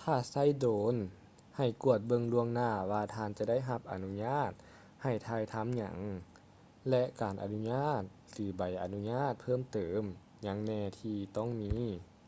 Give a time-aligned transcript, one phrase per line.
[0.00, 0.94] ຖ້າໃຊ້ໂດຣນ
[1.56, 4.50] ໃຫ້ກວດເບິ່ງລ່ວງໜ້າວ່າທ່ານຈະໄດ້ຮັບອະນຸຍາດ
[5.02, 5.96] ໃຫ້ຖ່າຍທຳຫຍັງ
[6.90, 10.02] ແລະ ການອະນຸຍາດ ຫຼື ໃບອະນຸຍາດເພີ່ມເຕີມ
[10.42, 11.72] ຫຍັງແນ່ທີ່ຕ້ອງມີ